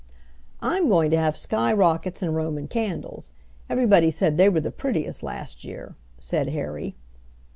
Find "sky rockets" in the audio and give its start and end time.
1.37-2.23